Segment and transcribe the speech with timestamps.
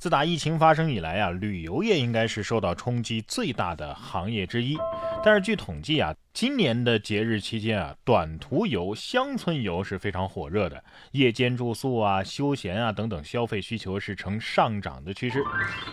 [0.00, 4.78] 自打疫情发生以来啊，旅游业应该是受到冲击最大的行业之一。
[5.22, 15.44] 但是据统计啊，今年的节日期间啊，短途游、乡村游是非常火热的，夜间住宿啊、休闲啊等等消费需求是呈上涨的趋势。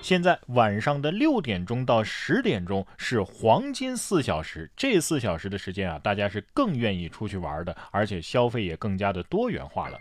[0.02, 10.00] 现在晚上的六点钟到十点钟是黄金四小时，这四小时的时间啊，大家是更愿意出去玩的，而且消费也更加的多元化了。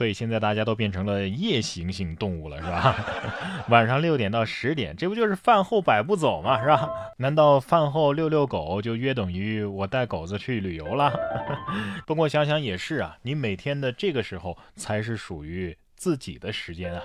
[0.00, 2.96] 所以现在大家都变成了夜行性动物了，是吧？
[3.68, 6.58] 晚上六点到十点，这不就是饭后百步走嘛？
[6.62, 6.88] 是吧？
[7.18, 11.12] 难道饭后遛遛狗就约等于我带狗子去旅游了？
[12.06, 17.02] 不过想想也是啊，你每天的这个时候才是属于自己的时间啊。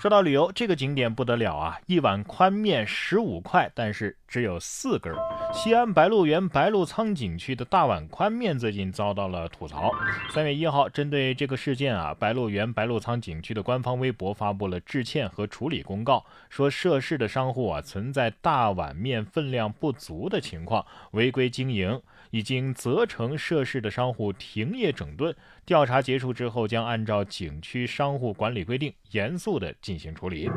[0.00, 1.78] 说到旅游，这个景点不得了啊！
[1.86, 5.12] 一碗宽面十五块，但是只有四根。
[5.52, 9.90] 西安白鹿原白鹿仓景区的大碗宽面最近遭到了吐槽。
[10.32, 22.00] 三月一号，针对这个事件啊，白鹿原白鹿仓景区的官方微博发布了致歉和处理公告，说涉事的商户啊存在大碗面分量不足的情况，违规经营。
[22.32, 25.34] 已经责成涉事的商户停业整顿，
[25.66, 30.48] 调查结束之后将按照景区商户管理规定严肃的进行处理。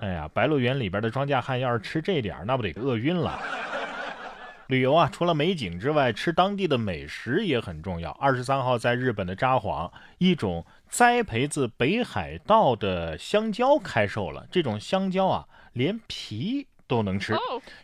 [0.00, 3.40] 哎呀，白鹿原里边的庄稼汉要是吃这点，那不得饿晕了。
[4.68, 8.10] 旅游啊，除了美景之外，吃当地的美食也很重要。
[8.12, 14.46] 二十三号在日本的札幌，一种栽培自北海道的香蕉开售了。
[14.50, 16.66] 这种香蕉啊，连皮。
[16.88, 17.34] 都能吃，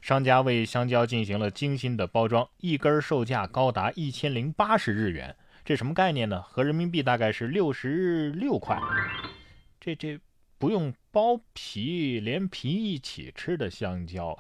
[0.01, 6.41] 商家为香蕉进行了精心的包装，一根售价高达一千零八十日元，这什么概念呢？
[6.41, 8.81] 合人民币大概是六十六块。
[9.79, 10.19] 这这
[10.59, 14.37] 不用剥皮，连皮一起吃的香蕉。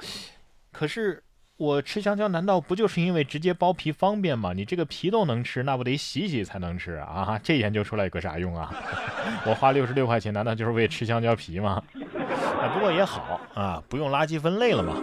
[0.72, 1.22] 可是
[1.56, 4.52] 我吃香蕉，难道不就是因为直接剥皮方便吗？
[4.52, 7.38] 你这个皮都能吃，那不得洗洗才能吃啊？
[7.44, 8.74] 这研究出来有个啥用啊？
[9.46, 11.80] 我花六十六块钱，难道就是为吃香蕉皮吗？
[12.74, 15.00] 不过也好啊，不用垃圾分类了嘛。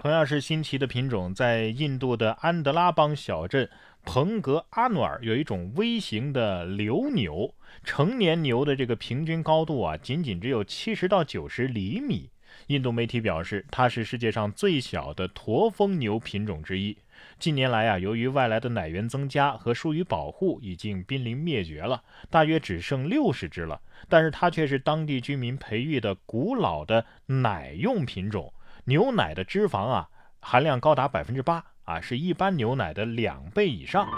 [0.00, 3.68] 同样是新奇的品种，在印度的安德拉邦小镇
[4.04, 7.52] 彭格阿努尔有一种微型的流牛，
[7.82, 12.30] 成年牛的这个平均高度啊，仅仅只有七十到九十厘米。
[12.68, 16.96] 印度媒体表示，它是世界上最小的驼峰牛品种之一。
[17.38, 23.80] 近年来啊，由于外来的奶源增加和疏于保护，已经濒临灭绝了，大约只剩六十只了。
[24.08, 28.52] 但是它却是当地居民培育的古老的奶用品种，
[28.86, 30.08] 牛奶的脂肪啊
[30.40, 34.08] 含量高达百分之八啊，是一般牛奶的两倍以上。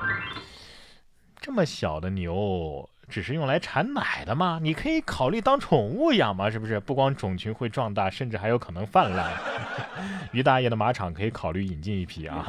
[1.40, 2.88] 这么小的牛。
[3.08, 4.58] 只是用来产奶的吗？
[4.60, 6.50] 你可以考虑当宠物养吗？
[6.50, 6.78] 是不是？
[6.78, 9.32] 不光种群会壮大，甚至还有可能泛滥。
[10.30, 12.44] 于大爷的马场可以考虑引进一批啊。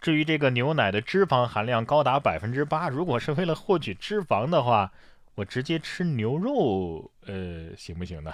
[0.00, 4.90] 至于这个牛奶的脂肪含量高达百分之八，如果是为了获取脂肪的话，
[5.36, 8.32] 我直接吃牛肉，呃，行不行呢？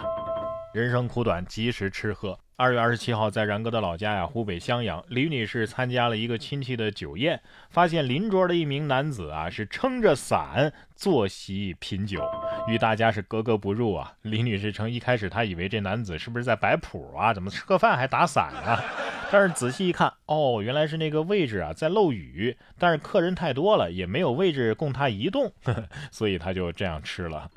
[0.72, 2.38] 人生苦短，及时吃喝。
[2.56, 12.22] 二月二十七号，在然哥的老家呀，湖北襄阳，李女士参加了一个亲戚的酒宴，发现邻桌的一名男子啊，是撑着伞坐席品酒，
[12.68, 14.14] 与大家是格格不入啊。
[14.22, 17.34] 李女士称，一开始她以为这男子是不是在摆谱啊？
[17.34, 18.82] 怎么吃个饭还打伞啊？
[19.30, 25.52] 但是仔细一看，哦，原来是那个位置啊在漏雨，但是客人太多了，也没有位置供他移动，
[26.10, 27.50] 所以他就这样吃了。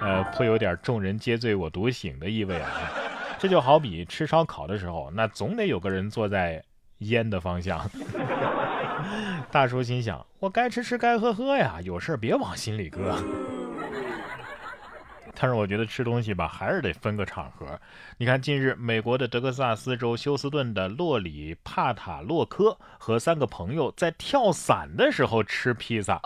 [0.00, 2.70] 呃，颇有点众人皆醉我独醒的意味啊！
[3.38, 6.62] 这就好比吃烧烤的时候，那总得有个人坐在
[6.98, 7.88] 烟的方向。
[9.50, 13.16] 大叔心想：我该吃吃，该喝喝呀，有事别往心里搁。
[15.34, 17.78] 但是我觉得吃东西吧，还是得分个场合。
[18.18, 26.20] 你看，近日美国的德克萨斯州休斯顿的洛里帕塔洛科和三个朋友在跳伞的时候吃披萨。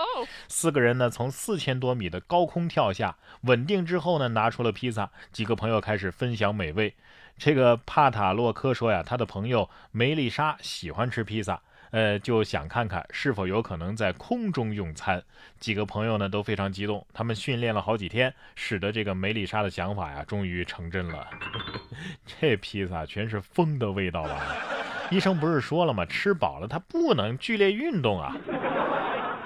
[0.46, 6.94] 四个人呢从四千多米的高空跳下，稳定之后呢拿出了披萨，几个朋友开始分享美味。
[7.36, 11.60] 这个帕塔洛科说呀，他的朋友梅丽莎喜欢吃披萨。
[11.90, 15.22] 呃，就想看看是否有可能在空中用餐。
[15.58, 21.26] 几个朋友呢都非常激动，他们训练了好几天，使得这个梅丽莎的想法呀终于成真了。
[22.26, 24.40] 这披萨全是风的味道吧？
[25.10, 26.04] 医生不是说了吗？
[26.04, 28.36] 吃饱了他不能剧烈运动啊。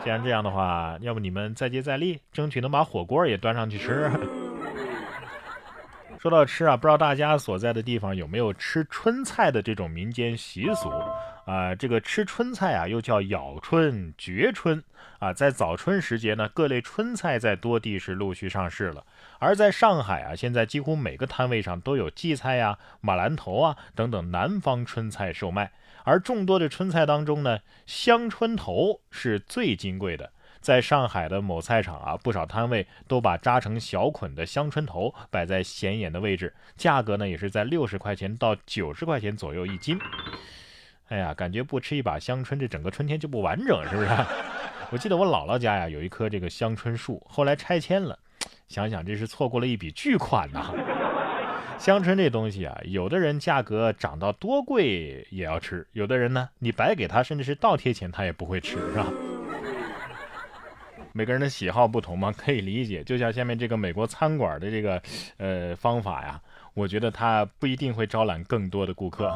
[0.03, 4.11] 既然这样的话，要不你们再接再厉，争取能把火锅也端上去吃。
[6.23, 10.89] 说到吃啊，不知道大家所在的地方有没有吃春菜的这种民间习俗
[11.45, 11.75] 啊？
[11.75, 14.81] 这个吃春菜啊，又叫咬春、嚼春
[15.19, 15.33] 啊。
[15.33, 19.05] 在早春时节呢，各类春菜在多地是陆续上市了。
[19.41, 25.73] 而在上海啊，现在几乎每个摊位上都有荠菜呀、马兰头啊等等南方春菜售卖。
[26.05, 30.31] 而众多的春菜当中呢，香椿头是最金贵的。
[30.62, 39.99] 在上海的某菜场啊，不少摊位都把扎成小捆的香椿头摆在显眼的位置，价格呢也是在六十块钱到九十块钱左右一斤。
[41.09, 44.09] 哎呀，感觉不吃一把香椿，这整个春天就不完整，是不是？
[44.91, 48.19] 我记得我姥姥家呀有一棵这个香椿树，后来拆迁了，
[48.69, 50.73] 想想这是错过了一笔巨款呐。
[51.76, 59.06] 香椿这东西啊，有的人价格涨到多贵也要吃，有的人呢，你白给他，甚至是倒贴钱，他也不会吃，是吧？
[61.12, 63.05] 每个人的喜好不同嘛，可以理解。
[63.05, 65.03] 就像下面这个美国餐馆的这个
[65.37, 66.41] 呃方法呀，
[66.75, 69.32] 我觉得它不一定会招揽更多的顾客。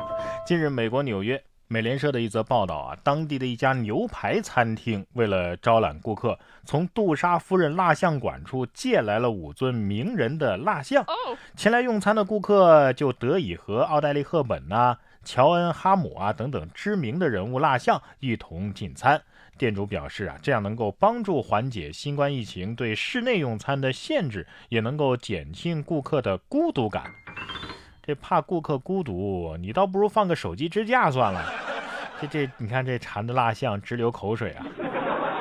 [0.47, 1.43] 近日，美国纽约。
[1.69, 11.05] 美联社的一则报道啊，当地的一家牛排餐厅为了招揽顾客，从杜莎夫人蜡像馆处借来了五尊名人的蜡像。
[11.57, 14.97] 前来用餐的顾客就得以和奥黛丽·赫本呐、
[15.27, 19.21] 乔恩·哈姆啊等等知名的人物蜡像一同进餐。
[19.59, 27.11] 店主表示啊，这样能够帮助缓解新冠疫情对室内用餐的限制，也能够减轻顾客的孤独感。
[28.03, 31.53] 这怕顾客孤独，你倒不如放个手机支架算了。
[32.21, 34.67] 这这，你看这馋的蜡像直流口水啊！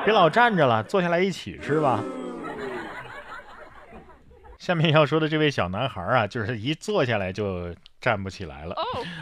[0.04, 2.02] 别老站着了，坐下来一起吃吧。
[4.58, 7.74] 下面要说的这位小男孩啊，就是一坐下来就
[8.06, 8.76] 站不起来了。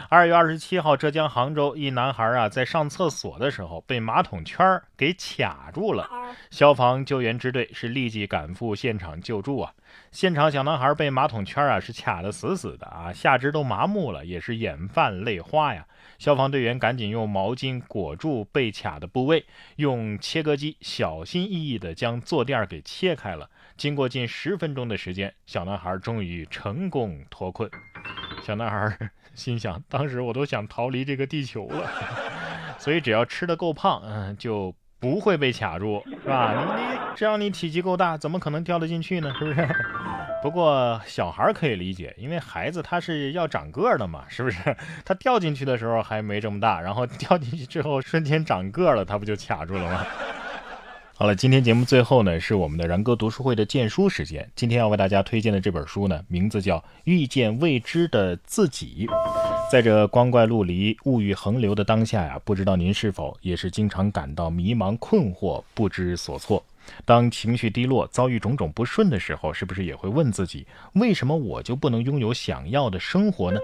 [0.09, 6.07] 二月二十七号，浙江杭州一男孩啊，在上厕所的时候被马桶圈给卡住了，
[6.51, 9.73] 消防救援支队是立即赶赴现场救助啊。
[10.11, 15.87] 现场小男孩被马桶圈啊是卡得死死的啊，下肢都麻木了，也是眼泛泪花呀。
[16.19, 19.43] 消防队员赶紧用毛巾裹住被卡的部位，
[19.77, 23.49] 用切割机小心翼翼地将坐垫给切开了。
[23.75, 27.67] 经过近十分钟的时间，小男孩终于成功脱困。
[28.45, 28.95] 小男孩
[29.33, 31.89] 心想：当时我都想逃离这个地球了。
[32.77, 36.53] 所以只要吃得够胖，嗯，就不会被卡住，是吧？
[36.53, 39.33] 你你只要你体积够大，怎么可能掉得进去呢？
[39.39, 39.67] 是不是？
[40.43, 44.77] 不过小孩可以理解，因为孩子他是要长个儿的嘛，是不是？
[45.03, 50.05] 他掉进去的时候还没这么大，然后掉进去之后瞬间长个了，他不就卡住了吗？
[51.17, 54.51] 好了，今天节目最后呢是我们的然哥读书会的荐书时间。
[54.53, 59.07] 今天要为大家推荐的这本书呢，名字叫《遇见未知的自己》。
[59.71, 66.61] 在这光怪陆离、物欲横流的当下呀，不知道您是否也是经常感到迷茫、困惑、不知所措？
[67.05, 73.59] 当情绪低落、遭遇种种不顺的时候，是不是也会问自己：为什么我就不能拥有想要的生活呢？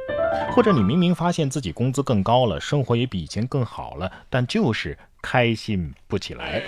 [0.54, 6.64] 或者你明明发现自己工资更高了，生活也比以前更好了，但就是开心不起来？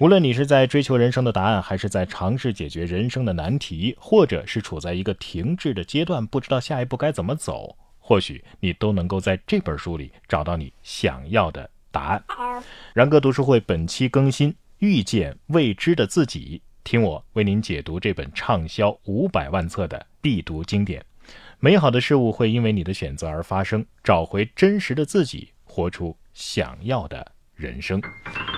[0.00, 12.24] 无论你是在追求人生的答案，还是在尝试解决人生的难题，或者是处在一个停滞的阶段，不知道下一步该怎么走，或许你都能够在这本书里找到你想要的答案。
[12.92, 14.54] 然哥读书会本期更新。
[14.78, 21.00] 遇见未知的自己，听我为您解读这本畅销五百万册的必读经典。
[21.60, 27.24] 美好的事物会因为你的选择而发生，找回真实的自己，活出想要的
[27.54, 28.02] 人生。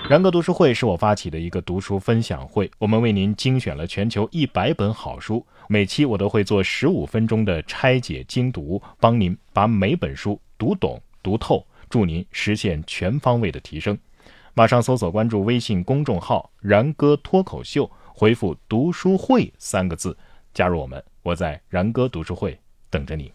[0.07, 13.97] 然哥读书会是我发起的一个读书分享会，我们为您精选了全球一百本好书，每期我都会做十五分钟的拆解精读，帮您把每本书读懂读透，助您实现全方位的提升。
[14.53, 20.15] 马上搜索关注微信公众号“然哥脱口秀”，回复“读书会”三个字，
[20.53, 21.03] 加入我们。
[21.23, 22.55] 我在然哥读书会
[22.91, 23.34] 等着你。